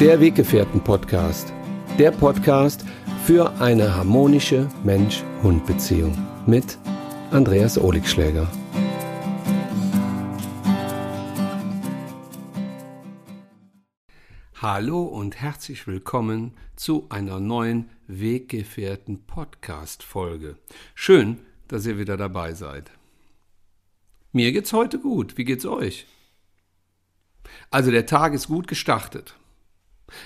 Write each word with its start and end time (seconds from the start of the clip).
Der 0.00 0.18
Weggefährten-Podcast. 0.18 1.52
Der 1.98 2.10
Podcast 2.10 2.86
für 3.26 3.52
eine 3.60 3.94
harmonische 3.94 4.66
Mensch-Hund-Beziehung 4.82 6.16
mit 6.46 6.78
Andreas 7.30 7.76
Oligschläger. 7.76 8.50
Hallo 14.54 15.02
und 15.02 15.36
herzlich 15.36 15.86
willkommen 15.86 16.56
zu 16.76 17.04
einer 17.10 17.38
neuen 17.38 17.90
Weggefährten 18.06 19.26
Podcast 19.26 20.02
Folge. 20.02 20.56
Schön, 20.94 21.40
dass 21.68 21.84
ihr 21.84 21.98
wieder 21.98 22.16
dabei 22.16 22.54
seid. 22.54 22.90
Mir 24.32 24.50
geht's 24.52 24.72
heute 24.72 24.98
gut. 24.98 25.36
Wie 25.36 25.44
geht's 25.44 25.66
euch? 25.66 26.06
Also 27.70 27.90
der 27.90 28.06
Tag 28.06 28.32
ist 28.32 28.46
gut 28.46 28.66
gestartet. 28.66 29.34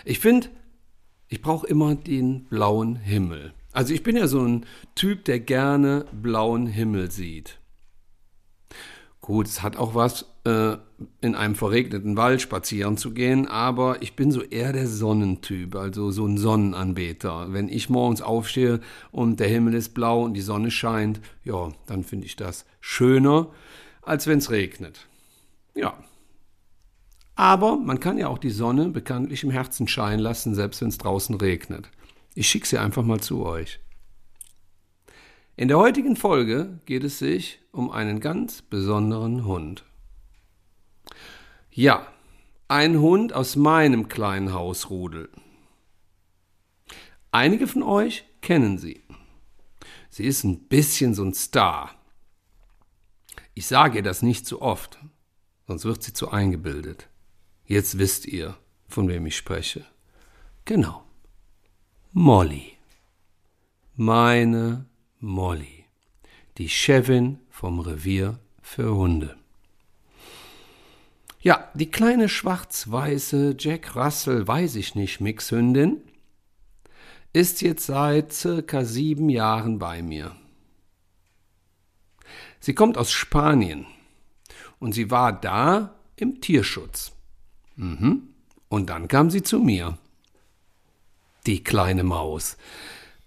Ich 0.05 0.21
finde, 0.21 0.49
ich 1.29 1.41
brauche 1.41 1.67
immer 1.67 1.95
den 1.95 2.45
blauen 2.45 2.97
Himmel. 2.97 3.53
Also 3.73 3.93
ich 3.93 4.03
bin 4.03 4.17
ja 4.17 4.27
so 4.29 4.41
ein 4.41 4.67
Typ, 4.95 5.25
der 5.25 5.41
gerne 5.41 6.07
blauen 6.13 6.67
Himmel 6.67 7.11
sieht. 7.11 7.59
Gut, 9.21 9.47
es 9.47 9.63
hat 9.63 9.77
auch 9.77 9.95
was, 9.95 10.27
äh, 10.45 10.77
in 11.21 11.35
einem 11.35 11.55
verregneten 11.55 12.17
Wald 12.17 12.43
spazieren 12.43 12.97
zu 12.97 13.13
gehen, 13.13 13.49
aber 13.49 14.03
ich 14.03 14.15
bin 14.15 14.31
so 14.31 14.43
eher 14.43 14.73
der 14.73 14.87
Sonnentyp, 14.87 15.75
also 15.75 16.11
so 16.11 16.27
ein 16.27 16.37
Sonnenanbeter. 16.39 17.53
Wenn 17.53 17.69
ich 17.69 17.89
morgens 17.89 18.21
aufstehe 18.21 18.81
und 19.11 19.41
der 19.41 19.49
Himmel 19.49 19.75
ist 19.75 19.95
blau 19.95 20.23
und 20.23 20.35
die 20.35 20.43
Sonne 20.43 20.71
scheint, 20.71 21.21
ja, 21.43 21.73
dann 21.87 22.05
finde 22.05 22.27
ich 22.27 22.37
das 22.37 22.67
schöner, 22.81 23.49
als 24.03 24.27
wenn 24.27 24.39
es 24.39 24.51
regnet. 24.51 25.09
Ja. 25.75 25.97
Aber 27.37 27.77
man 27.77 28.01
kann 28.01 28.19
ja 28.19 28.29
auch 28.29 28.39
die 28.39 28.51
Sonne 28.51 28.89
bekanntlich 28.91 29.43
im 29.43 29.51
Herzen 29.51 29.89
scheinen 29.89 30.21
lassen, 30.21 30.55
selbst 30.55 30.81
wenn 30.81 30.89
es 30.89 30.99
draußen 30.99 31.35
regnet. 31.35 31.91
Ich 32.35 32.49
schicke 32.49 32.67
sie 32.67 32.79
einfach 32.79 33.03
mal 33.03 33.21
zu 33.21 33.45
euch. 33.45 33.81
In 35.57 35.69
der 35.69 35.79
heutigen 35.79 36.17
Folge 36.17 36.81
geht 36.85 37.05
es 37.05 37.19
sich 37.19 37.61
um 37.71 37.91
einen 37.91 38.21
ganz 38.21 38.63
besonderen 38.63 39.45
Hund. 39.45 39.85
Ja, 41.71 42.07
ein 42.69 42.99
Hund 42.99 43.33
aus 43.33 43.57
meinem 43.57 44.09
kleinen 44.09 44.53
Hausrudel. 44.53 45.29
Einige 47.31 47.67
von 47.67 47.83
euch 47.83 48.25
kennen 48.41 48.79
sie. 48.79 49.03
Sie 50.09 50.25
ist 50.25 50.45
ein 50.45 50.69
bisschen 50.69 51.15
so 51.15 51.25
ein 51.25 51.35
Star. 51.35 51.91
Ich 53.55 53.67
sage 53.67 53.99
ihr 53.99 54.03
das 54.03 54.23
nicht 54.23 54.47
zu 54.47 54.63
oft, 54.63 54.99
sonst 55.67 55.85
wird 55.85 56.03
sie 56.03 56.13
zu 56.13 56.31
eingebildet. 56.31 57.09
Jetzt 57.67 57.99
wisst 57.99 58.27
ihr, 58.27 58.57
von 58.89 59.09
wem 59.09 59.27
ich 59.27 59.37
spreche. 59.37 59.85
Genau. 60.65 61.05
Molly. 62.13 62.73
Meine 63.97 64.87
Molly, 65.21 65.85
die 66.59 66.69
Chefin 66.69 67.39
vom 67.51 67.81
Revier 67.81 68.39
für 68.61 68.95
Hunde. 68.95 69.37
Ja, 71.41 71.71
die 71.75 71.91
kleine 71.91 72.29
schwarz-weiße 72.29 73.57
Jack 73.59 73.95
Russell, 73.97 74.47
weiß 74.49 74.77
ich 74.77 74.95
nicht, 74.95 75.21
Mixhündin, 75.21 76.01
ist 77.33 77.63
jetzt 77.63 77.87
seit 77.87 78.33
circa 78.33 78.85
sieben 78.85 79.29
Jahren 79.29 79.79
bei 79.79 80.03
mir. 80.03 80.35
Sie 82.61 82.75
kommt 82.75 82.97
aus 82.97 83.13
Spanien 83.13 83.87
und 84.79 84.93
sie 84.93 85.11
war 85.11 85.39
da 85.39 85.95
im 86.17 86.41
Tierschutz. 86.41 87.14
Mhm. 87.77 88.29
Und 88.69 88.91
dann 88.91 89.09
kam 89.09 89.31
sie 89.31 89.43
zu 89.43 89.59
mir. 89.59 89.99
Die 91.47 91.63
kleine 91.63 92.05
Maus. 92.05 92.57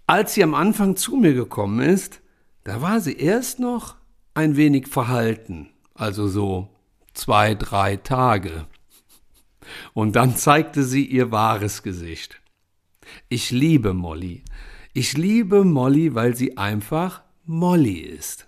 Als 0.08 0.34
sie 0.34 0.44
am 0.44 0.56
Anfang 0.56 0.96
zu 0.96 1.16
mir 1.18 1.34
gekommen 1.34 1.80
ist, 1.80 2.22
da 2.64 2.82
war 2.82 3.00
sie 3.00 3.18
erst 3.18 3.60
noch 3.60 3.96
ein 4.34 4.56
wenig 4.56 4.88
verhalten, 4.88 5.70
also 5.94 6.28
so 6.28 6.70
zwei, 7.14 7.56
drei 7.56 7.98
Tage. 7.98 8.68
Und 9.94 10.16
dann 10.16 10.36
zeigte 10.36 10.84
sie 10.84 11.06
ihr 11.06 11.32
wahres 11.32 11.84
Gesicht. 11.84 12.42
Ich 13.30 13.52
liebe 13.52 13.94
Molly. 13.94 14.44
Ich 14.94 15.18
liebe 15.18 15.64
Molly, 15.64 16.16
weil 16.16 16.36
sie 16.36 16.58
einfach 16.58 17.22
Molly 17.46 18.00
ist. 18.00 18.47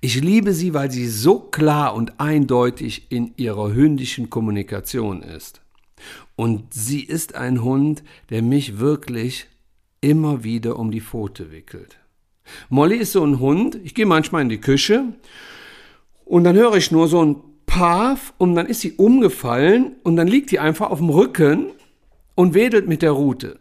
Ich 0.00 0.20
liebe 0.20 0.52
sie, 0.52 0.74
weil 0.74 0.90
sie 0.90 1.08
so 1.08 1.38
klar 1.38 1.94
und 1.94 2.20
eindeutig 2.20 3.06
in 3.10 3.32
ihrer 3.36 3.72
hündischen 3.72 4.30
Kommunikation 4.30 5.22
ist. 5.22 5.60
Und 6.36 6.72
sie 6.72 7.02
ist 7.02 7.34
ein 7.34 7.62
Hund, 7.62 8.02
der 8.30 8.42
mich 8.42 8.78
wirklich 8.78 9.46
immer 10.00 10.42
wieder 10.44 10.78
um 10.78 10.90
die 10.90 11.02
Pfote 11.02 11.50
wickelt. 11.50 11.98
Molly 12.68 12.96
ist 12.96 13.12
so 13.12 13.24
ein 13.24 13.38
Hund, 13.38 13.78
ich 13.84 13.94
gehe 13.94 14.06
manchmal 14.06 14.42
in 14.42 14.48
die 14.48 14.60
Küche 14.60 15.04
und 16.24 16.44
dann 16.44 16.56
höre 16.56 16.76
ich 16.76 16.90
nur 16.90 17.08
so 17.08 17.24
ein 17.24 17.36
Paf 17.66 18.32
und 18.38 18.54
dann 18.54 18.66
ist 18.66 18.80
sie 18.80 18.92
umgefallen 18.92 19.96
und 20.02 20.16
dann 20.16 20.26
liegt 20.26 20.50
die 20.50 20.58
einfach 20.58 20.90
auf 20.90 20.98
dem 20.98 21.10
Rücken 21.10 21.66
und 22.34 22.54
wedelt 22.54 22.88
mit 22.88 23.02
der 23.02 23.12
Rute. 23.12 23.58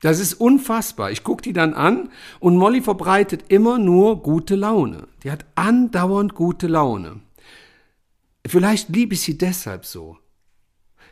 Das 0.00 0.20
ist 0.20 0.34
unfassbar. 0.34 1.10
Ich 1.10 1.24
gucke 1.24 1.42
die 1.42 1.52
dann 1.52 1.74
an 1.74 2.10
und 2.38 2.56
Molly 2.56 2.82
verbreitet 2.82 3.44
immer 3.48 3.78
nur 3.78 4.22
gute 4.22 4.54
Laune. 4.54 5.08
Die 5.22 5.30
hat 5.30 5.46
andauernd 5.54 6.34
gute 6.34 6.66
Laune. 6.66 7.20
Vielleicht 8.46 8.90
liebe 8.90 9.14
ich 9.14 9.22
sie 9.22 9.38
deshalb 9.38 9.84
so. 9.84 10.18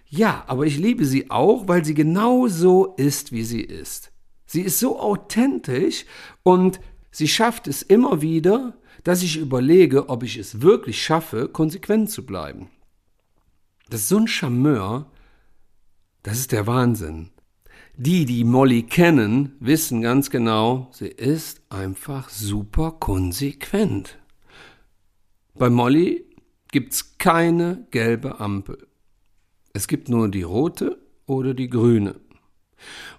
Ja, 0.06 0.44
aber 0.46 0.66
ich 0.66 0.78
liebe 0.78 1.04
sie 1.06 1.30
auch, 1.30 1.66
weil 1.66 1.84
sie 1.84 1.94
genau 1.94 2.46
so 2.46 2.94
ist, 2.96 3.32
wie 3.32 3.42
sie 3.42 3.62
ist. 3.62 4.12
Sie 4.46 4.60
ist 4.60 4.78
so 4.78 5.00
authentisch 5.00 6.04
und 6.42 6.78
sie 7.10 7.26
schafft 7.26 7.66
es 7.66 7.82
immer 7.82 8.22
wieder, 8.22 8.74
dass 9.02 9.22
ich 9.22 9.36
überlege, 9.36 10.08
ob 10.08 10.22
ich 10.22 10.36
es 10.36 10.60
wirklich 10.60 11.02
schaffe, 11.02 11.48
konsequent 11.48 12.10
zu 12.10 12.24
bleiben. 12.24 12.70
Das 13.90 14.02
ist 14.02 14.08
so 14.08 14.18
ein 14.18 14.28
Charmeur, 14.28 15.10
das 16.22 16.38
ist 16.38 16.52
der 16.52 16.66
Wahnsinn. 16.66 17.30
Die, 17.96 18.24
die 18.24 18.42
Molly 18.42 18.82
kennen, 18.82 19.52
wissen 19.60 20.02
ganz 20.02 20.28
genau, 20.28 20.88
sie 20.90 21.06
ist 21.06 21.62
einfach 21.70 22.28
super 22.28 22.96
konsequent. 22.98 24.18
Bei 25.54 25.70
Molly 25.70 26.24
gibt's 26.72 27.18
keine 27.18 27.86
gelbe 27.92 28.40
Ampel. 28.40 28.88
Es 29.72 29.86
gibt 29.86 30.08
nur 30.08 30.28
die 30.28 30.42
rote 30.42 30.98
oder 31.26 31.54
die 31.54 31.70
grüne. 31.70 32.16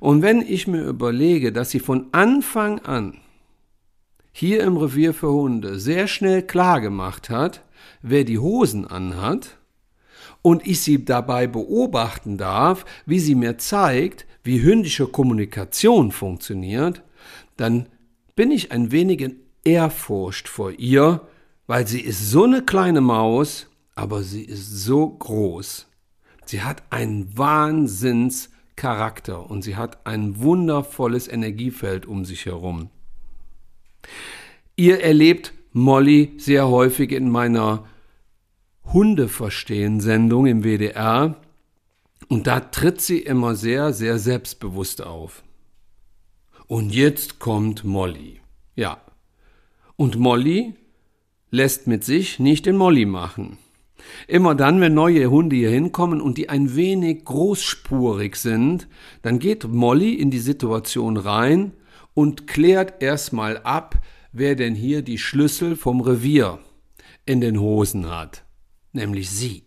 Und 0.01 0.21
wenn 0.21 0.41
ich 0.41 0.67
mir 0.67 0.83
überlege, 0.83 1.53
dass 1.53 1.71
sie 1.71 1.79
von 1.79 2.07
Anfang 2.11 2.79
an 2.79 3.21
hier 4.33 4.61
im 4.61 4.75
Revier 4.75 5.13
für 5.13 5.31
Hunde 5.31 5.79
sehr 5.79 6.07
schnell 6.07 6.43
klar 6.43 6.81
gemacht 6.81 7.29
hat, 7.29 7.63
wer 8.01 8.25
die 8.25 8.39
Hosen 8.39 8.85
anhat, 8.85 9.57
und 10.41 10.67
ich 10.67 10.81
sie 10.81 11.05
dabei 11.05 11.47
beobachten 11.47 12.37
darf, 12.37 12.85
wie 13.05 13.19
sie 13.19 13.33
mir 13.33 13.57
zeigt, 13.57 14.27
wie 14.45 14.61
hündische 14.61 15.07
Kommunikation 15.07 16.11
funktioniert, 16.11 17.01
dann 17.57 17.87
bin 18.35 18.51
ich 18.51 18.71
ein 18.71 18.91
wenig 18.91 19.21
in 19.21 19.37
Ehrfurcht 19.63 20.47
vor 20.47 20.71
ihr, 20.71 21.21
weil 21.67 21.87
sie 21.87 22.01
ist 22.01 22.29
so 22.29 22.43
eine 22.43 22.61
kleine 22.61 23.01
Maus, 23.01 23.67
aber 23.95 24.21
sie 24.21 24.43
ist 24.43 24.69
so 24.69 25.09
groß. 25.09 25.87
Sie 26.45 26.61
hat 26.61 26.83
einen 26.91 27.35
Wahnsinnscharakter 27.35 29.49
und 29.49 29.63
sie 29.63 29.75
hat 29.75 30.05
ein 30.05 30.39
wundervolles 30.39 31.27
Energiefeld 31.27 32.05
um 32.05 32.23
sich 32.23 32.45
herum. 32.45 32.91
Ihr 34.75 35.01
erlebt 35.01 35.53
Molly 35.71 36.33
sehr 36.37 36.67
häufig 36.67 37.11
in 37.11 37.31
meiner 37.31 37.85
Hundeverstehen-Sendung 38.93 40.45
im 40.45 40.63
WDR 40.63 41.41
und 42.27 42.47
da 42.47 42.59
tritt 42.59 43.01
sie 43.01 43.19
immer 43.19 43.55
sehr, 43.55 43.93
sehr 43.93 44.19
selbstbewusst 44.19 45.01
auf. 45.01 45.43
Und 46.67 46.93
jetzt 46.93 47.39
kommt 47.39 47.83
Molly. 47.83 48.39
Ja. 48.75 49.01
Und 49.95 50.17
Molly 50.17 50.73
lässt 51.51 51.87
mit 51.87 52.03
sich 52.03 52.39
nicht 52.39 52.65
den 52.65 52.75
Molly 52.75 53.05
machen. 53.05 53.57
Immer 54.27 54.55
dann, 54.55 54.81
wenn 54.81 54.93
neue 54.93 55.29
Hunde 55.29 55.55
hier 55.55 55.69
hinkommen 55.69 56.21
und 56.21 56.37
die 56.37 56.49
ein 56.49 56.75
wenig 56.75 57.23
großspurig 57.25 58.35
sind, 58.35 58.87
dann 59.21 59.39
geht 59.39 59.67
Molly 59.67 60.13
in 60.13 60.31
die 60.31 60.39
Situation 60.39 61.17
rein 61.17 61.73
und 62.13 62.47
klärt 62.47 63.01
erstmal 63.01 63.57
ab, 63.59 64.01
wer 64.31 64.55
denn 64.55 64.75
hier 64.75 65.01
die 65.01 65.17
Schlüssel 65.17 65.75
vom 65.75 66.01
Revier 66.01 66.59
in 67.25 67.41
den 67.41 67.59
Hosen 67.59 68.09
hat. 68.09 68.43
Nämlich 68.91 69.29
sie. 69.29 69.64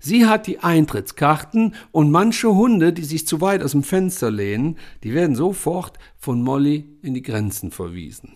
Sie 0.00 0.26
hat 0.26 0.46
die 0.46 0.58
Eintrittskarten 0.58 1.74
und 1.90 2.10
manche 2.10 2.54
Hunde, 2.54 2.92
die 2.92 3.04
sich 3.04 3.26
zu 3.26 3.40
weit 3.40 3.62
aus 3.62 3.72
dem 3.72 3.82
Fenster 3.82 4.30
lehnen, 4.30 4.78
die 5.02 5.14
werden 5.14 5.36
sofort 5.36 5.98
von 6.18 6.42
Molly 6.42 6.88
in 7.02 7.14
die 7.14 7.22
Grenzen 7.22 7.70
verwiesen. 7.70 8.34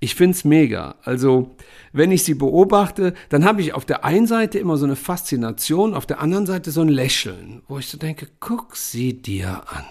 Ich 0.00 0.14
find's 0.14 0.44
mega. 0.44 0.96
Also, 1.02 1.56
wenn 1.92 2.12
ich 2.12 2.24
sie 2.24 2.34
beobachte, 2.34 3.14
dann 3.30 3.44
habe 3.44 3.62
ich 3.62 3.74
auf 3.74 3.84
der 3.84 4.04
einen 4.04 4.26
Seite 4.26 4.58
immer 4.58 4.76
so 4.76 4.84
eine 4.84 4.96
Faszination, 4.96 5.94
auf 5.94 6.06
der 6.06 6.20
anderen 6.20 6.46
Seite 6.46 6.70
so 6.70 6.82
ein 6.82 6.88
Lächeln, 6.88 7.62
wo 7.68 7.78
ich 7.78 7.88
so 7.88 7.98
denke, 7.98 8.28
guck 8.40 8.76
sie 8.76 9.20
dir 9.20 9.62
an. 9.68 9.84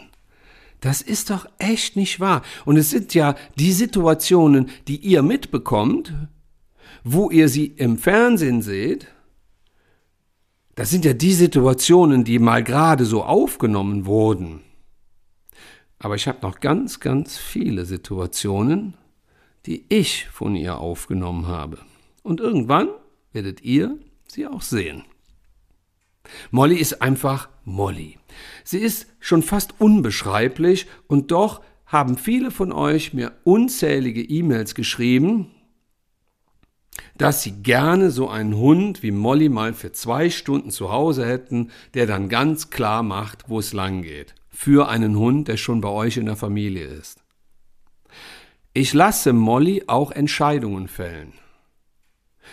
Das 0.81 1.01
ist 1.01 1.30
doch 1.30 1.45
echt 1.59 1.95
nicht 1.95 2.19
wahr. 2.19 2.42
Und 2.65 2.77
es 2.77 2.89
sind 2.89 3.13
ja 3.13 3.36
die 3.57 3.71
Situationen, 3.71 4.69
die 4.88 4.98
ihr 4.98 5.21
mitbekommt, 5.21 6.13
wo 7.03 7.30
ihr 7.30 7.50
sie 7.50 7.68
im 7.68 7.98
Fernsehen 7.98 8.62
seht. 8.62 9.07
Das 10.75 10.89
sind 10.89 11.06
ja 11.06 11.13
die 11.13 11.33
Situationen, 11.33 12.23
die 12.23 12.39
mal 12.39 12.63
gerade 12.63 13.06
so 13.06 13.23
aufgenommen 13.23 14.06
wurden. 14.06 14.62
Aber 16.00 16.15
ich 16.15 16.27
habe 16.27 16.39
noch 16.41 16.59
ganz, 16.59 17.00
ganz 17.00 17.38
viele 17.38 17.85
Situationen, 17.85 18.95
die 19.65 19.85
ich 19.89 20.27
von 20.29 20.56
ihr 20.56 20.77
aufgenommen 20.77 21.47
habe. 21.47 21.77
Und 22.23 22.39
irgendwann 22.39 22.89
werdet 23.33 23.62
ihr 23.62 23.97
sie 24.27 24.47
auch 24.47 24.62
sehen. 24.62 25.03
Molly 26.50 26.75
ist 26.75 27.01
einfach 27.01 27.50
Molly. 27.65 28.17
Sie 28.63 28.79
ist 28.79 29.07
schon 29.19 29.44
fast 29.44 29.79
unbeschreiblich 29.79 30.88
und 31.07 31.31
doch 31.31 31.62
haben 31.85 32.17
viele 32.17 32.51
von 32.51 32.71
euch 32.71 33.13
mir 33.13 33.33
unzählige 33.44 34.24
E-Mails 34.24 34.75
geschrieben, 34.75 35.51
dass 37.17 37.43
sie 37.43 37.63
gerne 37.63 38.11
so 38.11 38.29
einen 38.29 38.55
Hund 38.55 39.03
wie 39.03 39.11
Molly 39.11 39.49
mal 39.49 39.73
für 39.73 39.91
zwei 39.91 40.29
Stunden 40.29 40.71
zu 40.71 40.91
Hause 40.91 41.25
hätten, 41.25 41.71
der 41.93 42.07
dann 42.07 42.29
ganz 42.29 42.69
klar 42.69 43.03
macht, 43.03 43.45
wo 43.47 43.59
es 43.59 43.73
lang 43.73 44.01
geht. 44.01 44.35
Für 44.49 44.89
einen 44.89 45.17
Hund, 45.17 45.47
der 45.47 45.57
schon 45.57 45.81
bei 45.81 45.89
euch 45.89 46.17
in 46.17 46.25
der 46.25 46.35
Familie 46.35 46.85
ist. 46.85 47.19
Ich 48.73 48.93
lasse 48.93 49.33
Molly 49.33 49.83
auch 49.88 50.11
Entscheidungen 50.11 50.88
fällen. 50.88 51.33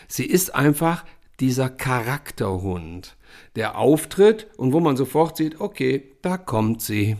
Sie 0.06 0.26
ist 0.26 0.54
einfach 0.54 1.04
dieser 1.40 1.68
Charakterhund, 1.68 3.16
der 3.56 3.78
auftritt 3.78 4.48
und 4.56 4.72
wo 4.72 4.80
man 4.80 4.96
sofort 4.96 5.36
sieht, 5.36 5.60
okay, 5.60 6.12
da 6.22 6.36
kommt 6.36 6.82
sie. 6.82 7.16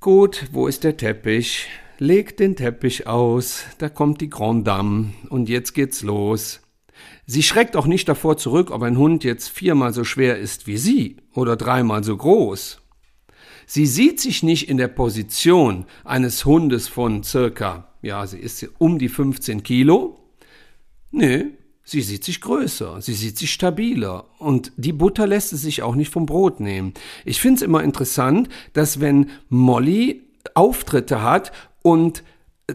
Gut, 0.00 0.46
wo 0.52 0.66
ist 0.66 0.84
der 0.84 0.96
Teppich? 0.96 1.68
Legt 2.00 2.38
den 2.38 2.54
Teppich 2.54 3.08
aus, 3.08 3.64
da 3.78 3.88
kommt 3.88 4.20
die 4.20 4.30
Grand 4.30 4.64
Dame 4.64 5.14
und 5.30 5.48
jetzt 5.48 5.74
geht's 5.74 6.02
los. 6.02 6.60
Sie 7.26 7.42
schreckt 7.42 7.74
auch 7.74 7.86
nicht 7.86 8.08
davor 8.08 8.36
zurück, 8.36 8.70
ob 8.70 8.82
ein 8.82 8.96
Hund 8.96 9.24
jetzt 9.24 9.48
viermal 9.48 9.92
so 9.92 10.04
schwer 10.04 10.38
ist 10.38 10.68
wie 10.68 10.76
sie 10.76 11.16
oder 11.34 11.56
dreimal 11.56 12.04
so 12.04 12.16
groß. 12.16 12.80
Sie 13.66 13.84
sieht 13.84 14.20
sich 14.20 14.44
nicht 14.44 14.68
in 14.68 14.76
der 14.76 14.86
Position 14.86 15.86
eines 16.04 16.44
Hundes 16.44 16.86
von 16.86 17.24
circa, 17.24 17.92
ja, 18.00 18.24
sie 18.28 18.38
ist 18.38 18.64
um 18.78 19.00
die 19.00 19.08
15 19.08 19.64
Kilo. 19.64 20.20
Nee, 21.10 21.46
sie 21.82 22.02
sieht 22.02 22.22
sich 22.22 22.40
größer, 22.40 23.02
sie 23.02 23.14
sieht 23.14 23.38
sich 23.38 23.52
stabiler 23.52 24.26
und 24.38 24.70
die 24.76 24.92
Butter 24.92 25.26
lässt 25.26 25.52
es 25.52 25.62
sich 25.62 25.82
auch 25.82 25.96
nicht 25.96 26.12
vom 26.12 26.26
Brot 26.26 26.60
nehmen. 26.60 26.94
Ich 27.24 27.40
finde 27.40 27.56
es 27.56 27.62
immer 27.62 27.82
interessant, 27.82 28.48
dass 28.72 29.00
wenn 29.00 29.30
Molly 29.48 30.22
Auftritte 30.54 31.22
hat 31.22 31.52
und 31.90 32.22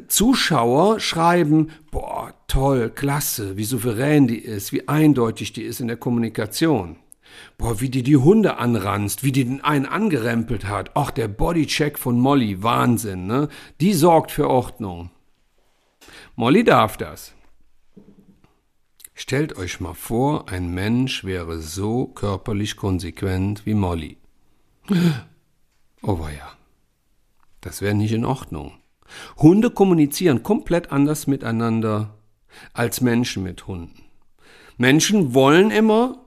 Zuschauer 0.08 1.00
schreiben, 1.00 1.70
boah, 1.92 2.34
toll, 2.48 2.90
klasse, 2.90 3.58
wie 3.58 3.64
souverän 3.64 4.28
die 4.28 4.40
ist, 4.40 4.74
wie 4.74 4.88
eindeutig 4.88 5.54
die 5.54 5.62
ist 5.62 5.80
in 5.80 5.88
der 5.88 5.98
Kommunikation. 5.98 6.98
Boah, 7.58 7.80
wie 7.80 7.90
die 7.90 8.04
die 8.04 8.18
Hunde 8.18 8.58
anranzt, 8.58 9.24
wie 9.24 9.32
die 9.32 9.46
den 9.46 9.62
einen 9.62 9.86
angerempelt 9.86 10.66
hat. 10.66 10.92
Ach, 10.96 11.12
der 11.12 11.28
Bodycheck 11.28 12.00
von 12.00 12.20
Molly, 12.20 12.64
Wahnsinn, 12.64 13.28
ne? 13.28 13.50
Die 13.82 13.94
sorgt 13.94 14.32
für 14.32 14.50
Ordnung. 14.50 15.12
Molly 16.36 16.64
darf 16.64 16.98
das. 16.98 17.34
Stellt 19.14 19.58
euch 19.58 19.80
mal 19.80 19.94
vor, 19.94 20.50
ein 20.50 20.74
Mensch 20.74 21.24
wäre 21.24 21.60
so 21.60 22.08
körperlich 22.08 22.78
konsequent 22.78 23.66
wie 23.68 23.76
Molly. 23.76 24.18
Oh 26.02 26.20
ja, 26.36 26.52
das 27.62 27.82
wäre 27.82 27.94
nicht 27.94 28.12
in 28.12 28.26
Ordnung. 28.26 28.74
Hunde 29.38 29.70
kommunizieren 29.70 30.44
komplett 30.44 30.92
anders 30.92 31.28
miteinander 31.28 32.18
als 32.74 33.02
Menschen 33.02 33.44
mit 33.44 33.68
Hunden. 33.68 34.04
Menschen 34.78 35.34
wollen 35.34 35.72
immer 35.72 36.24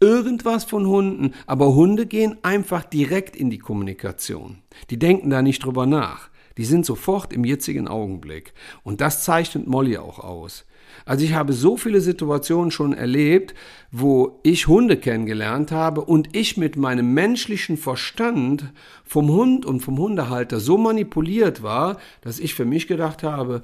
irgendwas 0.00 0.64
von 0.64 0.86
Hunden, 0.86 1.34
aber 1.46 1.74
Hunde 1.74 2.06
gehen 2.06 2.38
einfach 2.42 2.84
direkt 2.84 3.36
in 3.36 3.50
die 3.50 3.58
Kommunikation. 3.58 4.58
Die 4.90 4.98
denken 4.98 5.30
da 5.30 5.42
nicht 5.42 5.64
drüber 5.64 5.86
nach. 5.86 6.30
Die 6.56 6.64
sind 6.64 6.86
sofort 6.86 7.32
im 7.32 7.44
jetzigen 7.44 7.88
Augenblick. 7.88 8.52
Und 8.82 9.00
das 9.00 9.24
zeichnet 9.24 9.66
Molly 9.66 9.96
auch 9.96 10.18
aus. 10.18 10.64
Also 11.04 11.24
ich 11.24 11.34
habe 11.34 11.52
so 11.52 11.76
viele 11.76 12.00
Situationen 12.00 12.70
schon 12.70 12.92
erlebt, 12.92 13.54
wo 13.90 14.40
ich 14.42 14.66
Hunde 14.66 14.96
kennengelernt 14.96 15.72
habe 15.72 16.02
und 16.02 16.36
ich 16.36 16.56
mit 16.56 16.76
meinem 16.76 17.14
menschlichen 17.14 17.76
Verstand 17.76 18.72
vom 19.04 19.30
Hund 19.30 19.64
und 19.64 19.80
vom 19.80 19.98
Hundehalter 19.98 20.60
so 20.60 20.78
manipuliert 20.78 21.62
war, 21.62 21.98
dass 22.20 22.38
ich 22.38 22.54
für 22.54 22.64
mich 22.64 22.86
gedacht 22.86 23.22
habe, 23.22 23.62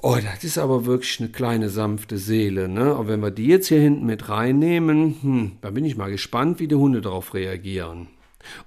Oh, 0.00 0.16
das 0.22 0.44
ist 0.44 0.58
aber 0.58 0.86
wirklich 0.86 1.18
eine 1.18 1.28
kleine 1.28 1.68
sanfte 1.70 2.18
Seele, 2.18 2.68
ne? 2.68 2.94
Und 2.94 3.08
wenn 3.08 3.18
wir 3.18 3.32
die 3.32 3.46
jetzt 3.46 3.66
hier 3.66 3.80
hinten 3.80 4.06
mit 4.06 4.28
reinnehmen, 4.28 5.16
hm, 5.20 5.52
da 5.60 5.70
bin 5.70 5.84
ich 5.84 5.96
mal 5.96 6.12
gespannt, 6.12 6.60
wie 6.60 6.68
die 6.68 6.76
Hunde 6.76 7.00
darauf 7.00 7.34
reagieren. 7.34 8.06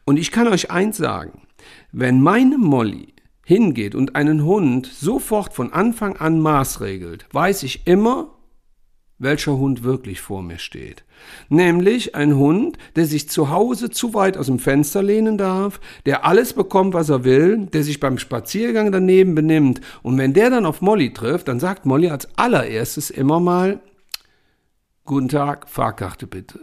Und 0.03 0.17
ich 0.17 0.31
kann 0.31 0.49
euch 0.49 0.71
eins 0.71 0.97
sagen, 0.97 1.41
wenn 1.93 2.21
meine 2.21 2.57
Molly 2.57 3.10
hingeht 3.45 3.95
und 3.95 4.15
einen 4.15 4.43
Hund 4.43 4.87
sofort 4.87 5.53
von 5.53 5.73
Anfang 5.73 6.17
an 6.17 6.39
maßregelt, 6.39 7.25
weiß 7.31 7.63
ich 7.63 7.87
immer, 7.87 8.29
welcher 9.17 9.57
Hund 9.57 9.83
wirklich 9.83 10.19
vor 10.19 10.41
mir 10.41 10.57
steht. 10.57 11.03
Nämlich 11.49 12.15
ein 12.15 12.35
Hund, 12.35 12.77
der 12.95 13.05
sich 13.05 13.29
zu 13.29 13.49
Hause 13.49 13.91
zu 13.91 14.13
weit 14.13 14.35
aus 14.35 14.47
dem 14.47 14.57
Fenster 14.57 15.03
lehnen 15.03 15.37
darf, 15.37 15.79
der 16.05 16.25
alles 16.25 16.53
bekommt, 16.53 16.93
was 16.93 17.09
er 17.09 17.23
will, 17.23 17.67
der 17.67 17.83
sich 17.83 17.99
beim 17.99 18.17
Spaziergang 18.17 18.91
daneben 18.91 19.35
benimmt. 19.35 19.79
Und 20.01 20.17
wenn 20.17 20.33
der 20.33 20.49
dann 20.49 20.65
auf 20.65 20.81
Molly 20.81 21.13
trifft, 21.13 21.47
dann 21.47 21.59
sagt 21.59 21.85
Molly 21.85 22.09
als 22.09 22.27
allererstes 22.37 23.11
immer 23.11 23.39
mal, 23.39 23.79
Guten 25.03 25.29
Tag, 25.29 25.67
Fahrkarte 25.67 26.27
bitte. 26.27 26.59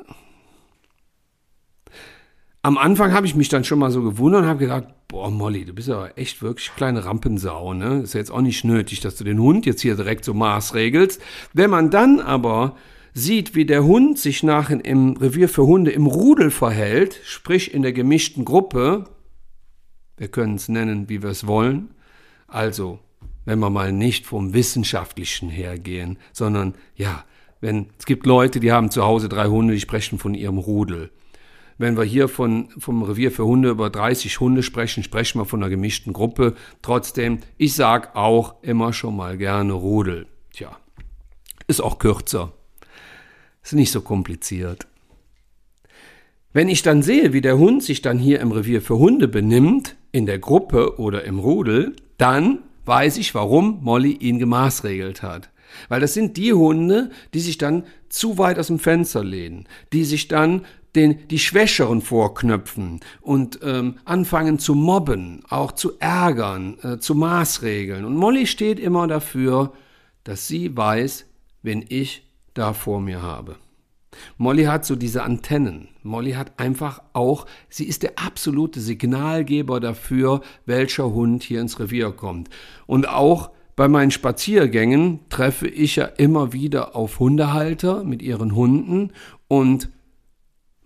Am 2.69 2.77
Anfang 2.77 3.15
habe 3.15 3.25
ich 3.25 3.35
mich 3.35 3.49
dann 3.49 3.65
schon 3.65 3.79
mal 3.79 3.91
so 3.91 4.03
gewundert 4.03 4.43
und 4.43 4.47
habe 4.47 4.59
gedacht, 4.59 4.89
boah, 5.09 5.31
Molly, 5.31 5.65
du 5.65 5.73
bist 5.73 5.89
ja 5.89 6.09
echt 6.09 6.43
wirklich 6.43 6.71
kleine 6.77 7.07
Rampensau, 7.07 7.73
ne? 7.73 8.03
Ist 8.03 8.13
ja 8.13 8.21
jetzt 8.21 8.31
auch 8.31 8.43
nicht 8.43 8.63
nötig, 8.63 9.01
dass 9.01 9.17
du 9.17 9.25
den 9.25 9.39
Hund 9.39 9.65
jetzt 9.65 9.81
hier 9.81 9.97
direkt 9.97 10.23
so 10.23 10.35
maßregelst. 10.35 11.19
Wenn 11.55 11.71
man 11.71 11.89
dann 11.89 12.21
aber 12.21 12.77
sieht, 13.15 13.55
wie 13.55 13.65
der 13.65 13.85
Hund 13.85 14.19
sich 14.19 14.43
nachher 14.43 14.85
im 14.85 15.17
Revier 15.17 15.49
für 15.49 15.65
Hunde 15.65 15.93
im 15.93 16.07
Rudel 16.07 16.51
verhält, 16.51 17.19
sprich 17.25 17.73
in 17.73 17.81
der 17.81 17.95
gemischten 17.95 18.45
Gruppe, 18.45 19.05
wir 20.19 20.29
können 20.29 20.57
es 20.57 20.69
nennen, 20.69 21.09
wie 21.09 21.23
wir 21.23 21.31
es 21.31 21.47
wollen, 21.47 21.95
also 22.49 22.99
wenn 23.47 23.61
wir 23.61 23.71
mal 23.71 23.93
nicht 23.93 24.27
vom 24.27 24.53
Wissenschaftlichen 24.53 25.49
hergehen, 25.49 26.19
sondern 26.35 26.75
ja, 26.97 27.25
wenn 27.63 27.87
es 27.99 28.05
gibt 28.05 28.27
Leute, 28.27 28.61
die 28.61 28.73
haben 28.73 28.91
zu 28.91 29.05
Hause 29.05 29.31
drei 29.31 29.47
Hunde, 29.47 29.73
die 29.73 29.81
sprechen 29.81 30.19
von 30.19 30.35
ihrem 30.35 30.59
Rudel. 30.59 31.11
Wenn 31.79 31.97
wir 31.97 32.03
hier 32.03 32.29
von, 32.29 32.69
vom 32.77 33.05
Revier 33.05 33.31
für 33.31 33.45
Hunde 33.45 33.71
über 33.71 33.89
30 33.89 34.41
Hunde 34.41 34.65
sprechen, 34.65 35.05
sprechen 35.05 35.41
wir 35.41 35.45
von 35.45 35.63
einer 35.63 35.71
gemischten 35.71 36.13
Gruppe. 36.13 36.55
Trotzdem, 36.83 37.39
ich 37.57 37.75
sag 37.75 38.17
auch 38.17 38.63
immer 38.63 38.93
schon 38.93 39.17
mal 39.17 39.39
gerne 39.39 39.73
Rudel. 39.75 40.27
Tja, 40.53 40.77
ist 41.69 41.81
auch 41.81 42.01
kürzer. 42.01 42.53
Ist 43.63 43.75
nicht 43.75 43.93
so 43.93 44.01
kompliziert. 44.01 44.89
Wenn 46.53 46.69
ich 46.69 46.83
dann 46.83 47.03
sehe, 47.03 47.33
wie 47.33 47.43
der 47.43 47.59
Hund 47.59 47.85
sich 47.85 48.03
dann 48.03 48.19
hier 48.19 48.41
im 48.41 48.51
Revier 48.51 48.83
für 48.83 48.99
Hunde 48.99 49.29
benimmt, 49.29 49.95
in 50.11 50.27
der 50.27 50.41
Gruppe 50.41 50.99
oder 50.99 51.25
im 51.25 51.39
Rudel, 51.39 51.95
dann 52.17 52.61
weiß 52.87 53.19
ich, 53.19 53.35
warum 53.35 53.79
Molly 53.83 54.13
ihn 54.13 54.39
gemaßregelt 54.39 55.23
hat. 55.23 55.51
Weil 55.89 56.01
das 56.01 56.15
sind 56.15 56.37
die 56.37 56.53
Hunde, 56.53 57.11
die 57.35 57.41
sich 57.41 57.59
dann 57.59 57.85
zu 58.09 58.39
weit 58.39 58.59
aus 58.59 58.69
dem 58.69 58.79
Fenster 58.79 59.23
lehnen, 59.23 59.69
die 59.93 60.05
sich 60.05 60.29
dann 60.29 60.65
den, 60.95 61.29
die 61.29 61.39
Schwächeren 61.39 62.01
vorknöpfen 62.01 63.01
und 63.21 63.61
ähm, 63.63 63.97
anfangen 64.05 64.59
zu 64.59 64.75
mobben, 64.75 65.43
auch 65.49 65.73
zu 65.73 65.99
ärgern, 65.99 66.79
äh, 66.83 66.99
zu 66.99 67.15
maßregeln. 67.15 68.05
Und 68.05 68.17
Molly 68.17 68.47
steht 68.47 68.81
immer 68.81 69.07
dafür, 69.07 69.73
dass 70.25 70.49
sie 70.49 70.77
weiß, 70.77 71.27
wen 71.63 71.85
ich 71.89 72.29
da 72.55 72.73
vor 72.73 73.01
mir 73.01 73.23
habe. 73.23 73.57
Molly 74.37 74.65
hat 74.65 74.85
so 74.85 74.97
diese 74.97 75.23
Antennen. 75.23 75.89
Molly 76.03 76.33
hat 76.33 76.59
einfach 76.59 77.03
auch, 77.13 77.47
sie 77.69 77.85
ist 77.85 78.03
der 78.03 78.19
absolute 78.19 78.81
Signalgeber 78.81 79.81
dafür, 79.81 80.41
welcher 80.67 81.13
Hund 81.13 81.43
hier 81.43 81.61
ins 81.61 81.79
Revier 81.79 82.11
kommt. 82.13 82.49
Und 82.87 83.09
auch 83.09 83.51
bei 83.77 83.87
meinen 83.87 84.11
Spaziergängen 84.11 85.21
treffe 85.29 85.69
ich 85.69 85.97
ja 85.97 86.07
immer 86.07 86.53
wieder 86.53 86.97
auf 86.97 87.21
Hundehalter 87.21 88.03
mit 88.03 88.23
ihren 88.23 88.57
Hunden 88.57 89.13
und 89.47 89.89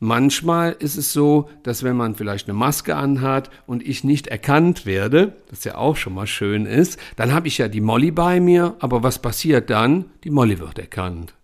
Manchmal 0.04 0.74
ist 0.80 0.96
es 0.96 1.12
so, 1.12 1.48
dass 1.62 1.84
wenn 1.84 1.94
man 1.96 2.16
vielleicht 2.16 2.48
eine 2.48 2.58
Maske 2.58 2.96
anhat 2.96 3.50
und 3.68 3.86
ich 3.86 4.02
nicht 4.02 4.26
erkannt 4.26 4.84
werde, 4.84 5.36
das 5.48 5.62
ja 5.62 5.76
auch 5.76 5.94
schon 5.94 6.14
mal 6.14 6.26
schön 6.26 6.66
ist, 6.66 6.98
dann 7.14 7.32
habe 7.32 7.46
ich 7.46 7.58
ja 7.58 7.68
die 7.68 7.80
Molly 7.80 8.10
bei 8.10 8.40
mir, 8.40 8.74
aber 8.80 9.04
was 9.04 9.20
passiert 9.20 9.70
dann? 9.70 10.06
Die 10.24 10.30
Molly 10.30 10.58
wird 10.58 10.80
erkannt. 10.80 11.34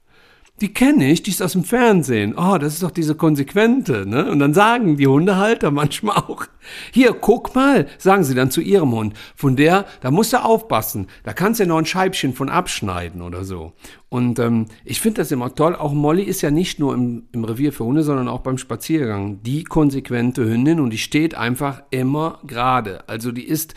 Die 0.60 0.72
kenne 0.72 1.10
ich, 1.10 1.22
die 1.22 1.30
ist 1.30 1.40
aus 1.40 1.52
dem 1.52 1.62
Fernsehen. 1.62 2.34
Oh, 2.36 2.58
das 2.58 2.74
ist 2.74 2.82
doch 2.82 2.90
diese 2.90 3.14
Konsequente, 3.14 4.04
ne? 4.06 4.28
Und 4.28 4.40
dann 4.40 4.54
sagen 4.54 4.96
die 4.96 5.06
Hundehalter 5.06 5.70
manchmal 5.72 6.16
auch, 6.16 6.46
hier, 6.92 7.12
guck 7.12 7.54
mal, 7.54 7.86
sagen 7.98 8.24
sie 8.24 8.34
dann 8.34 8.50
zu 8.50 8.60
ihrem 8.60 8.92
Hund. 8.92 9.14
Von 9.36 9.54
der, 9.54 9.86
da 10.00 10.10
musst 10.10 10.32
du 10.32 10.42
aufpassen. 10.42 11.06
Da 11.22 11.32
kannst 11.32 11.60
du 11.60 11.64
ja 11.64 11.68
noch 11.68 11.78
ein 11.78 11.86
Scheibchen 11.86 12.34
von 12.34 12.48
abschneiden 12.48 13.22
oder 13.22 13.44
so. 13.44 13.72
Und 14.08 14.38
ähm, 14.40 14.66
ich 14.84 15.00
finde 15.00 15.20
das 15.20 15.30
immer 15.30 15.54
toll. 15.54 15.76
Auch 15.76 15.92
Molly 15.92 16.22
ist 16.24 16.42
ja 16.42 16.50
nicht 16.50 16.80
nur 16.80 16.92
im, 16.94 17.28
im 17.32 17.44
Revier 17.44 17.72
für 17.72 17.84
Hunde, 17.84 18.02
sondern 18.02 18.26
auch 18.26 18.40
beim 18.40 18.58
Spaziergang 18.58 19.42
die 19.42 19.62
konsequente 19.62 20.44
Hündin 20.44 20.80
und 20.80 20.90
die 20.90 20.98
steht 20.98 21.36
einfach 21.36 21.82
immer 21.90 22.40
gerade. 22.46 23.08
Also 23.08 23.30
die 23.30 23.46
ist 23.46 23.74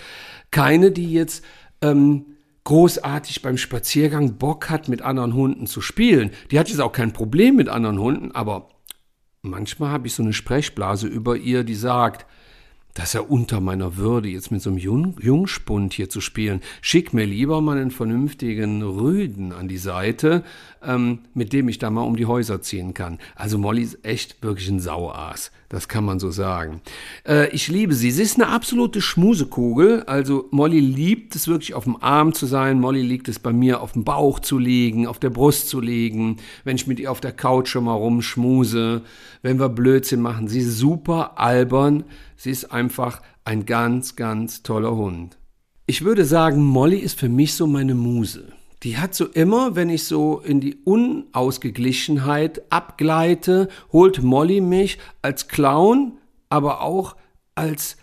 keine, 0.50 0.92
die 0.92 1.12
jetzt 1.12 1.44
ähm, 1.82 2.26
großartig 2.64 3.42
beim 3.42 3.58
Spaziergang 3.58 4.38
Bock 4.38 4.70
hat, 4.70 4.88
mit 4.88 5.02
anderen 5.02 5.34
Hunden 5.34 5.68
zu 5.68 5.82
spielen. 5.82 6.32
Die 6.52 6.60
hat 6.60 6.70
jetzt 6.70 6.82
auch 6.82 6.92
kein 6.92 7.14
Problem 7.14 7.56
mit 7.56 7.70
anderen 7.70 8.00
Hunden, 8.00 8.32
aber 8.32 8.70
manchmal 9.42 9.92
habe 9.92 10.08
ich 10.08 10.14
so 10.14 10.24
eine 10.24 10.34
Sprechblase 10.34 11.08
über 11.08 11.38
ihr, 11.38 11.64
die 11.64 11.76
sagt, 11.76 12.26
das 12.94 13.06
ist 13.06 13.14
ja 13.14 13.22
unter 13.22 13.62
meiner 13.62 13.96
Würde, 13.96 14.28
jetzt 14.28 14.52
mit 14.52 14.62
so 14.62 14.70
einem 14.70 14.78
Jung 14.78 15.16
Jungspund 15.22 15.94
hier 15.94 16.10
zu 16.10 16.20
spielen. 16.20 16.60
Schick 16.82 17.14
mir 17.14 17.26
lieber 17.26 17.62
mal 17.62 17.78
einen 17.78 17.92
vernünftigen 17.92 18.84
Rüden 18.84 19.54
an 19.54 19.70
die 19.70 19.78
Seite, 19.78 20.44
ähm, 20.84 21.20
mit 21.34 21.54
dem 21.54 21.70
ich 21.70 21.78
da 21.78 21.90
mal 21.90 22.02
um 22.02 22.18
die 22.18 22.26
Häuser 22.26 22.62
ziehen 22.62 22.94
kann. 22.94 23.20
Also 23.36 23.58
Molly 23.58 23.84
ist 23.84 24.04
echt 24.04 24.44
wirklich 24.44 24.68
ein 24.68 24.82
Sauaas. 24.82 25.52
Das 25.72 25.88
kann 25.88 26.04
man 26.04 26.20
so 26.20 26.32
sagen. 26.32 26.82
Äh, 27.26 27.48
ich 27.52 27.70
liebe 27.70 27.94
sie. 27.94 28.12
Sie 28.12 28.24
ist 28.24 28.36
eine 28.36 28.50
absolute 28.50 29.00
Schmusekugel. 29.00 30.04
Also 30.04 30.50
Molly 30.52 30.82
liebt 30.82 31.34
es 31.34 31.48
wirklich 31.48 31.76
auf 31.76 31.86
dem 31.86 31.96
Arm 32.04 32.34
zu 32.34 32.46
sein. 32.46 32.82
Molly 32.82 33.02
liebt 33.02 33.30
es 33.30 33.40
bei 33.40 33.54
mir 33.54 33.80
auf 33.80 33.94
dem 33.94 34.04
Bauch 34.04 34.42
zu 34.42 34.58
liegen, 34.58 35.08
auf 35.08 35.18
der 35.18 35.30
Brust 35.30 35.70
zu 35.70 35.80
liegen. 35.80 36.42
Wenn 36.66 36.76
ich 36.76 36.88
mit 36.88 37.00
ihr 37.00 37.10
auf 37.10 37.22
der 37.22 37.32
Couch 37.32 37.70
schon 37.70 37.86
mal 37.86 37.94
rumschmuse, 37.94 39.04
wenn 39.44 39.60
wir 39.60 39.70
Blödsinn 39.70 40.20
machen. 40.20 40.50
Sie 40.50 40.60
ist 40.60 40.78
super 40.78 41.40
albern. 41.40 42.04
Sie 42.36 42.52
ist 42.52 42.74
einfach 42.74 43.22
ein 43.46 43.66
ganz, 43.66 44.18
ganz 44.18 44.64
toller 44.64 44.94
Hund. 44.94 45.38
Ich 45.88 46.04
würde 46.04 46.26
sagen, 46.26 46.62
Molly 46.62 46.98
ist 46.98 47.18
für 47.18 47.30
mich 47.30 47.54
so 47.54 47.66
meine 47.66 47.96
Muse 47.96 48.52
die 48.84 48.98
hat 48.98 49.14
so 49.14 49.26
immer, 49.28 49.76
wenn 49.76 49.90
ich 49.90 50.06
so 50.06 50.40
in 50.40 50.60
die 50.60 50.78
Unausgeglichenheit 50.84 52.64
abgleite, 52.72 53.70
holt 53.92 54.24
Molly 54.24 54.60
mich 54.62 54.98
als 55.22 55.48
Clown, 55.48 56.14
aber 56.50 56.82
auch 56.82 57.16
als 57.54 57.98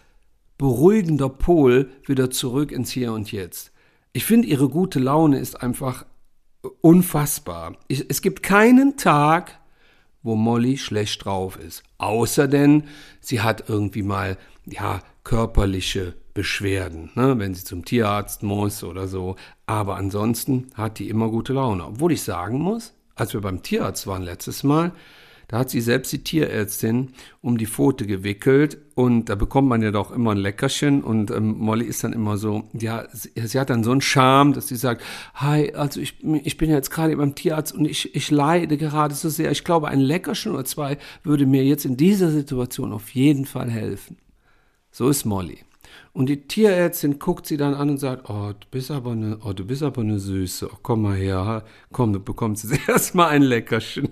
beruhigender 0.57 1.29
Pol 1.29 1.91
wieder 2.07 2.31
zurück 2.31 2.71
ins 2.73 2.91
Hier 2.91 3.13
und 3.13 3.33
Jetzt. 3.33 3.73
Ich 4.13 4.25
finde, 4.25 4.49
ihre 4.49 4.69
gute 4.69 4.99
Laune 4.99 5.39
ist 5.39 5.63
einfach 5.63 6.07
unfassbar. 6.81 7.77
Ich, 7.89 8.07
es 8.09 8.23
gibt 8.23 8.43
keinen 8.43 8.97
Tag, 8.97 9.59
wo 10.23 10.35
Molly 10.35 10.77
schlecht 10.77 11.25
drauf 11.25 11.59
ist. 11.59 11.83
Außer 11.99 12.49
denn, 12.49 12.85
sie 13.21 13.41
hat 13.41 13.69
irgendwie 13.69 14.03
mal, 14.03 14.37
ja, 14.67 15.01
körperliche 15.29 16.15
Beschwerden, 16.33 17.11
ne, 17.15 17.39
wenn 17.39 17.55
sie 17.55 17.63
zum 17.63 17.85
Tierarzt 17.85 18.43
muss 18.43 18.83
oder 18.83 19.09
so. 19.09 19.37
Aber 19.67 19.97
ansonsten 19.97 20.69
hat 20.73 20.99
die 20.99 21.11
immer 21.11 21.29
gute 21.29 21.53
Laune. 21.53 21.85
Obwohl 21.85 22.13
ich 22.13 22.23
sagen 22.23 22.59
muss, 22.59 22.95
als 23.15 23.35
wir 23.35 23.43
beim 23.43 23.63
Tierarzt 23.63 24.07
waren 24.07 24.23
letztes 24.23 24.65
Mal, 24.65 24.93
da 25.47 25.59
hat 25.59 25.69
sie 25.69 25.83
selbst 25.83 26.13
die 26.15 26.25
Tierärztin 26.25 27.11
um 27.43 27.59
die 27.59 27.67
Pfote 27.67 28.07
gewickelt 28.07 28.79
und 28.95 29.27
da 29.27 29.35
bekommt 29.35 29.69
man 29.69 29.83
ja 29.83 29.91
doch 29.91 30.13
immer 30.13 30.31
ein 30.31 30.39
Leckerchen 30.39 31.03
und 31.03 31.31
ähm, 31.31 31.59
Molly 31.59 31.85
ist 31.85 32.05
dann 32.05 32.15
immer 32.15 32.39
so, 32.39 32.65
ja, 32.73 33.05
sie, 33.13 33.31
sie, 33.35 33.61
hat 33.61 33.69
dann 33.69 33.85
so 33.85 33.91
einen 33.91 34.01
Charme, 34.01 34.55
dass 34.55 34.69
sie 34.69 34.77
sagt, 34.77 35.03
hi, 35.35 35.75
also 35.75 36.01
ich, 36.01 36.25
ich 36.25 36.57
bin 36.57 36.71
jetzt 36.71 36.91
gerade 36.91 37.15
beim 37.15 37.35
Tierarzt 37.35 37.75
und 37.75 37.85
ich, 37.85 38.15
ich 38.15 38.31
leide 38.31 38.79
gerade 38.79 39.15
so 39.15 39.29
sehr. 39.29 39.51
Ich 39.51 39.65
glaube, 39.65 39.89
ein 39.89 40.01
Leckerchen 40.01 40.53
oder 40.53 40.65
zwei 40.65 40.97
würde 41.23 41.45
mir 41.45 41.65
jetzt 41.65 41.85
in 41.85 41.99
dieser 41.99 42.31
Situation 42.31 42.95
auf 42.95 43.11
jeden 43.11 43.45
Fall 43.45 43.71
helfen. 43.71 44.17
So 44.99 45.11
ist 45.11 45.25
Molly. 45.25 45.59
Und 46.13 46.29
die 46.29 46.49
Tierärztin 46.49 47.21
guckt 47.21 47.47
sie 47.47 47.57
dann 47.57 47.75
an 47.75 47.89
und 47.89 47.99
sagt, 47.99 48.29
oh, 48.29 48.51
du 48.51 48.67
bist 48.73 48.91
aber 48.91 49.13
eine, 49.13 49.39
oh, 49.45 49.53
du 49.53 49.65
bist 49.65 49.85
aber 49.85 50.01
eine 50.03 50.19
Süße. 50.19 50.69
Oh, 50.73 50.79
komm 50.83 51.03
mal 51.03 51.15
her, 51.15 51.65
komm, 51.93 52.13
du 52.13 52.19
bekommst 52.19 52.65
jetzt 52.65 52.81
erstmal 52.89 53.29
ein 53.29 53.43
Leckerchen. 53.43 54.09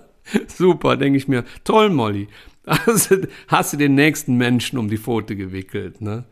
Super, 0.48 0.96
denke 0.96 1.18
ich 1.18 1.28
mir. 1.28 1.44
Toll, 1.62 1.88
Molly. 1.88 2.26
Also, 2.66 3.18
hast 3.46 3.74
du 3.74 3.76
den 3.76 3.94
nächsten 3.94 4.34
Menschen 4.34 4.76
um 4.76 4.88
die 4.88 4.98
Pfote 4.98 5.36
gewickelt, 5.36 6.00
ne? 6.00 6.24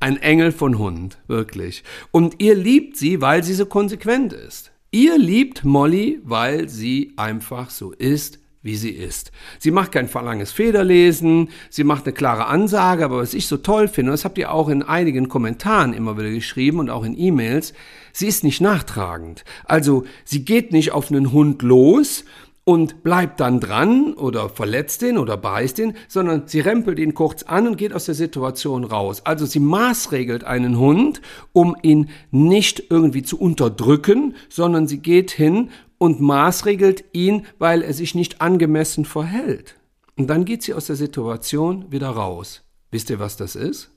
Ein 0.00 0.16
Engel 0.16 0.50
von 0.50 0.78
Hund, 0.78 1.18
wirklich. 1.26 1.84
Und 2.12 2.40
ihr 2.40 2.54
liebt 2.54 2.96
sie, 2.96 3.20
weil 3.20 3.44
sie 3.44 3.52
so 3.52 3.66
konsequent 3.66 4.32
ist. 4.32 4.72
Ihr 4.90 5.18
liebt 5.18 5.64
Molly, 5.64 6.18
weil 6.24 6.70
sie 6.70 7.12
einfach 7.16 7.68
so 7.68 7.92
ist, 7.92 8.38
wie 8.62 8.76
sie 8.76 8.90
ist. 8.90 9.32
Sie 9.58 9.70
macht 9.70 9.92
kein 9.92 10.08
verlanges 10.08 10.52
Federlesen, 10.52 11.50
sie 11.68 11.84
macht 11.84 12.04
eine 12.04 12.12
klare 12.12 12.46
Ansage, 12.46 13.04
aber 13.04 13.18
was 13.18 13.34
ich 13.34 13.46
so 13.46 13.56
toll 13.56 13.88
finde, 13.88 14.12
das 14.12 14.24
habt 14.24 14.38
ihr 14.38 14.52
auch 14.52 14.68
in 14.68 14.82
einigen 14.82 15.28
Kommentaren 15.28 15.92
immer 15.92 16.16
wieder 16.16 16.30
geschrieben 16.30 16.78
und 16.78 16.90
auch 16.90 17.04
in 17.04 17.18
E-Mails, 17.18 17.74
sie 18.12 18.28
ist 18.28 18.44
nicht 18.44 18.60
nachtragend. 18.60 19.44
Also 19.64 20.04
sie 20.24 20.44
geht 20.44 20.72
nicht 20.72 20.92
auf 20.92 21.10
einen 21.10 21.32
Hund 21.32 21.62
los 21.62 22.24
und 22.64 23.02
bleibt 23.02 23.40
dann 23.40 23.58
dran 23.58 24.14
oder 24.14 24.48
verletzt 24.48 25.02
ihn 25.02 25.18
oder 25.18 25.36
beißt 25.36 25.78
ihn, 25.80 25.96
sondern 26.06 26.46
sie 26.46 26.60
rempelt 26.60 26.98
ihn 26.98 27.14
kurz 27.14 27.42
an 27.42 27.66
und 27.66 27.76
geht 27.76 27.92
aus 27.92 28.04
der 28.04 28.14
Situation 28.14 28.84
raus. 28.84 29.22
Also 29.24 29.46
sie 29.46 29.58
maßregelt 29.58 30.44
einen 30.44 30.78
Hund, 30.78 31.20
um 31.52 31.76
ihn 31.82 32.10
nicht 32.30 32.84
irgendwie 32.90 33.22
zu 33.22 33.38
unterdrücken, 33.38 34.36
sondern 34.48 34.86
sie 34.86 34.98
geht 34.98 35.32
hin 35.32 35.70
und 35.98 36.20
maßregelt 36.20 37.04
ihn, 37.12 37.46
weil 37.58 37.82
er 37.82 37.94
sich 37.94 38.14
nicht 38.14 38.40
angemessen 38.40 39.04
verhält. 39.04 39.76
Und 40.16 40.28
dann 40.28 40.44
geht 40.44 40.62
sie 40.62 40.74
aus 40.74 40.86
der 40.86 40.96
Situation 40.96 41.90
wieder 41.90 42.10
raus. 42.10 42.62
Wisst 42.90 43.10
ihr, 43.10 43.18
was 43.18 43.36
das 43.36 43.56
ist? 43.56 43.90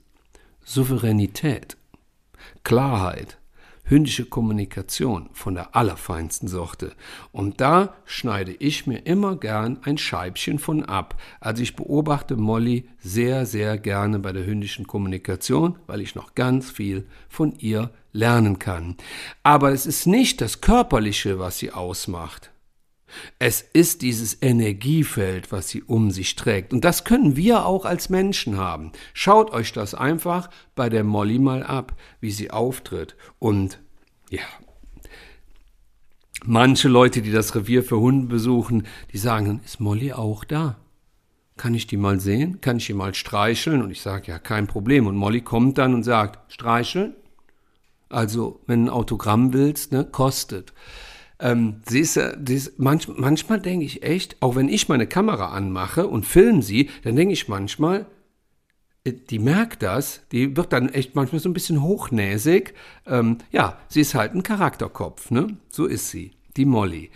Souveränität, 0.64 1.76
Klarheit, 2.64 3.38
hündische 3.88 4.26
Kommunikation 4.26 5.30
von 5.32 5.54
der 5.54 5.74
allerfeinsten 5.74 6.48
Sorte. 6.48 6.92
Und 7.32 7.60
da 7.60 7.94
schneide 8.04 8.52
ich 8.52 8.86
mir 8.86 9.06
immer 9.06 9.36
gern 9.36 9.78
ein 9.82 9.96
Scheibchen 9.96 10.58
von 10.58 10.84
ab. 10.84 11.16
Also 11.40 11.62
ich 11.62 11.76
beobachte 11.76 12.36
Molly 12.36 12.88
sehr, 12.98 13.46
sehr 13.46 13.78
gerne 13.78 14.18
bei 14.18 14.32
der 14.32 14.44
hündischen 14.44 14.86
Kommunikation, 14.86 15.78
weil 15.86 16.00
ich 16.00 16.14
noch 16.14 16.34
ganz 16.34 16.70
viel 16.70 17.06
von 17.28 17.54
ihr 17.58 17.90
lernen 18.12 18.58
kann. 18.58 18.96
Aber 19.42 19.72
es 19.72 19.86
ist 19.86 20.06
nicht 20.06 20.40
das 20.40 20.60
Körperliche, 20.60 21.38
was 21.38 21.58
sie 21.58 21.70
ausmacht. 21.70 22.50
Es 23.38 23.60
ist 23.60 24.02
dieses 24.02 24.42
Energiefeld, 24.42 25.52
was 25.52 25.68
sie 25.68 25.82
um 25.82 26.10
sich 26.10 26.34
trägt. 26.36 26.72
Und 26.72 26.84
das 26.84 27.04
können 27.04 27.36
wir 27.36 27.66
auch 27.66 27.84
als 27.84 28.08
Menschen 28.08 28.56
haben. 28.56 28.92
Schaut 29.14 29.52
euch 29.52 29.72
das 29.72 29.94
einfach 29.94 30.50
bei 30.74 30.88
der 30.88 31.04
Molly 31.04 31.38
mal 31.38 31.62
ab, 31.62 31.96
wie 32.20 32.30
sie 32.30 32.50
auftritt. 32.50 33.16
Und 33.38 33.80
ja, 34.30 34.42
manche 36.44 36.88
Leute, 36.88 37.22
die 37.22 37.32
das 37.32 37.54
Revier 37.54 37.82
für 37.82 37.98
Hunde 37.98 38.26
besuchen, 38.26 38.86
die 39.12 39.18
sagen, 39.18 39.60
ist 39.64 39.80
Molly 39.80 40.12
auch 40.12 40.44
da? 40.44 40.76
Kann 41.56 41.74
ich 41.74 41.86
die 41.86 41.96
mal 41.96 42.20
sehen? 42.20 42.60
Kann 42.60 42.76
ich 42.76 42.86
die 42.86 42.92
mal 42.92 43.14
streicheln? 43.14 43.82
Und 43.82 43.90
ich 43.90 44.02
sage, 44.02 44.30
ja, 44.30 44.38
kein 44.38 44.66
Problem. 44.66 45.06
Und 45.06 45.16
Molly 45.16 45.40
kommt 45.40 45.78
dann 45.78 45.94
und 45.94 46.02
sagt, 46.02 46.52
streicheln? 46.52 47.14
Also, 48.08 48.60
wenn 48.66 48.84
ein 48.84 48.90
Autogramm 48.90 49.52
willst, 49.52 49.92
ne, 49.92 50.04
kostet. 50.04 50.72
Ähm, 51.38 51.82
siehst 51.86 52.16
du, 52.16 52.38
siehst, 52.46 52.78
manch, 52.78 53.08
manchmal 53.08 53.60
denke 53.60 53.84
ich 53.84 54.02
echt, 54.02 54.36
auch 54.40 54.56
wenn 54.56 54.68
ich 54.68 54.88
meine 54.88 55.06
Kamera 55.06 55.50
anmache 55.50 56.06
und 56.06 56.24
film 56.24 56.62
sie, 56.62 56.88
dann 57.04 57.16
denke 57.16 57.34
ich 57.34 57.48
manchmal, 57.48 58.06
äh, 59.04 59.12
die 59.12 59.38
merkt 59.38 59.82
das, 59.82 60.22
die 60.32 60.56
wird 60.56 60.72
dann 60.72 60.88
echt 60.88 61.14
manchmal 61.14 61.40
so 61.40 61.48
ein 61.48 61.54
bisschen 61.54 61.82
hochnäsig. 61.82 62.74
Ähm, 63.06 63.38
ja, 63.50 63.78
sie 63.88 64.00
ist 64.00 64.14
halt 64.14 64.34
ein 64.34 64.42
Charakterkopf, 64.42 65.30
ne? 65.30 65.58
So 65.68 65.86
ist 65.86 66.10
sie, 66.10 66.32
die 66.56 66.64
Molly. 66.64 67.10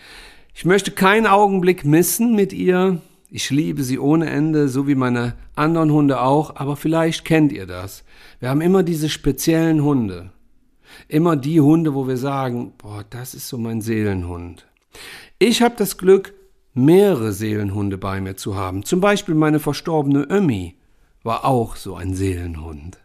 Ich 0.53 0.65
möchte 0.65 0.91
keinen 0.91 1.27
Augenblick 1.27 1.85
missen 1.85 2.35
mit 2.35 2.53
ihr. 2.53 3.01
Ich 3.29 3.49
liebe 3.49 3.83
sie 3.83 3.97
ohne 3.97 4.29
Ende, 4.29 4.67
so 4.67 4.87
wie 4.87 4.95
meine 4.95 5.35
anderen 5.55 5.91
Hunde 5.91 6.21
auch, 6.21 6.57
aber 6.57 6.75
vielleicht 6.75 7.23
kennt 7.23 7.51
ihr 7.53 7.65
das. 7.65 8.03
Wir 8.39 8.49
haben 8.49 8.61
immer 8.61 8.83
diese 8.83 9.09
speziellen 9.09 9.83
Hunde. 9.83 10.31
Immer 11.07 11.35
die 11.35 11.61
Hunde, 11.61 11.93
wo 11.93 12.07
wir 12.07 12.17
sagen, 12.17 12.73
boah, 12.77 13.03
das 13.09 13.33
ist 13.33 13.47
so 13.47 13.57
mein 13.57 13.81
Seelenhund. 13.81 14.67
Ich 15.39 15.61
habe 15.61 15.75
das 15.77 15.97
Glück, 15.97 16.33
mehrere 16.73 17.33
Seelenhunde 17.33 17.97
bei 17.97 18.21
mir 18.21 18.35
zu 18.35 18.55
haben. 18.55 18.83
Zum 18.83 19.01
Beispiel 19.01 19.35
meine 19.35 19.59
verstorbene 19.59 20.23
Ömmi 20.29 20.75
war 21.23 21.45
auch 21.45 21.75
so 21.75 21.95
ein 21.95 22.13
Seelenhund. 22.13 22.99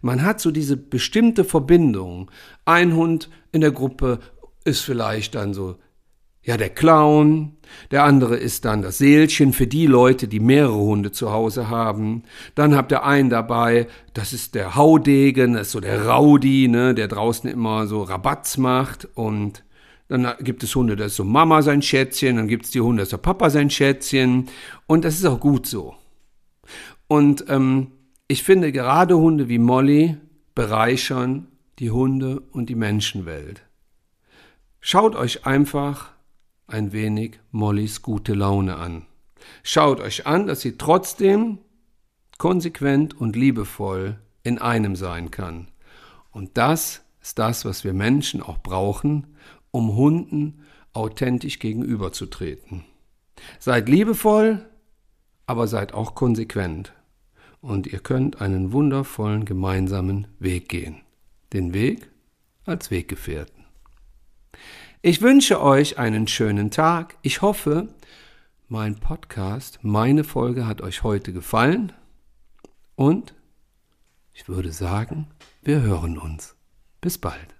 Man 0.00 0.22
hat 0.22 0.40
so 0.40 0.50
diese 0.50 0.76
bestimmte 0.76 1.44
Verbindung. 1.44 2.30
Ein 2.64 2.94
Hund 2.94 3.30
in 3.52 3.60
der 3.60 3.72
Gruppe 3.72 4.18
ist 4.64 4.80
vielleicht 4.80 5.34
dann 5.34 5.54
so 5.54 5.76
ja 6.42 6.56
der 6.56 6.70
Clown, 6.70 7.56
der 7.90 8.04
andere 8.04 8.36
ist 8.36 8.64
dann 8.64 8.82
das 8.82 8.98
Seelchen 8.98 9.52
für 9.52 9.66
die 9.66 9.86
Leute, 9.86 10.28
die 10.28 10.40
mehrere 10.40 10.74
Hunde 10.74 11.12
zu 11.12 11.30
Hause 11.30 11.68
haben. 11.68 12.22
Dann 12.54 12.74
habt 12.74 12.92
ihr 12.92 13.04
einen 13.04 13.30
dabei, 13.30 13.86
das 14.14 14.32
ist 14.32 14.54
der 14.54 14.74
Haudegen, 14.74 15.54
das 15.54 15.68
ist 15.68 15.72
so 15.72 15.80
der 15.80 16.06
Rowdy, 16.06 16.68
ne, 16.68 16.94
der 16.94 17.08
draußen 17.08 17.48
immer 17.48 17.86
so 17.86 18.02
Rabatz 18.02 18.56
macht. 18.56 19.08
Und 19.14 19.64
dann 20.08 20.26
gibt 20.40 20.62
es 20.62 20.74
Hunde, 20.74 20.96
das 20.96 21.08
ist 21.08 21.16
so 21.16 21.24
Mama 21.24 21.62
sein 21.62 21.82
Schätzchen, 21.82 22.36
dann 22.36 22.48
gibt 22.48 22.64
es 22.64 22.70
die 22.70 22.80
Hunde, 22.80 23.02
das 23.02 23.08
ist 23.08 23.12
der 23.12 23.18
Papa 23.18 23.50
sein 23.50 23.70
Schätzchen. 23.70 24.48
Und 24.86 25.04
das 25.04 25.14
ist 25.14 25.26
auch 25.26 25.40
gut 25.40 25.66
so. 25.66 25.94
Und 27.06 27.44
ähm, 27.48 27.92
ich 28.28 28.42
finde 28.42 28.72
gerade 28.72 29.16
Hunde 29.16 29.48
wie 29.48 29.58
Molly 29.58 30.16
bereichern 30.54 31.48
die 31.78 31.90
Hunde 31.90 32.40
und 32.52 32.68
die 32.68 32.74
Menschenwelt. 32.74 33.62
Schaut 34.80 35.16
euch 35.16 35.46
einfach 35.46 36.12
ein 36.70 36.92
wenig 36.92 37.40
Mollys 37.50 38.02
gute 38.02 38.34
Laune 38.34 38.76
an. 38.76 39.06
Schaut 39.62 40.00
euch 40.00 40.26
an, 40.26 40.46
dass 40.46 40.60
sie 40.60 40.76
trotzdem 40.76 41.58
konsequent 42.38 43.18
und 43.18 43.36
liebevoll 43.36 44.18
in 44.42 44.58
einem 44.58 44.96
sein 44.96 45.30
kann. 45.30 45.68
Und 46.30 46.56
das 46.56 47.02
ist 47.20 47.38
das, 47.38 47.64
was 47.64 47.84
wir 47.84 47.92
Menschen 47.92 48.42
auch 48.42 48.58
brauchen, 48.58 49.26
um 49.70 49.94
Hunden 49.94 50.64
authentisch 50.92 51.58
gegenüberzutreten. 51.58 52.84
Seid 53.58 53.88
liebevoll, 53.88 54.66
aber 55.46 55.66
seid 55.66 55.94
auch 55.94 56.14
konsequent. 56.14 56.92
Und 57.60 57.86
ihr 57.86 57.98
könnt 57.98 58.40
einen 58.40 58.72
wundervollen 58.72 59.44
gemeinsamen 59.44 60.28
Weg 60.38 60.68
gehen. 60.68 61.02
Den 61.52 61.74
Weg 61.74 62.08
als 62.64 62.90
Weggefährten. 62.90 63.59
Ich 65.02 65.22
wünsche 65.22 65.62
euch 65.62 65.98
einen 65.98 66.28
schönen 66.28 66.70
Tag. 66.70 67.16
Ich 67.22 67.40
hoffe, 67.40 67.88
mein 68.68 68.96
Podcast, 68.96 69.78
meine 69.80 70.24
Folge 70.24 70.66
hat 70.66 70.82
euch 70.82 71.02
heute 71.02 71.32
gefallen. 71.32 71.94
Und 72.96 73.32
ich 74.34 74.46
würde 74.46 74.72
sagen, 74.72 75.28
wir 75.62 75.80
hören 75.80 76.18
uns. 76.18 76.54
Bis 77.00 77.16
bald. 77.16 77.59